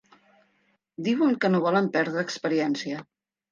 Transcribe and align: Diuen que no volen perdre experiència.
Diuen 1.09 1.37
que 1.45 1.53
no 1.53 1.61
volen 1.67 1.91
perdre 1.99 2.25
experiència. 2.29 3.07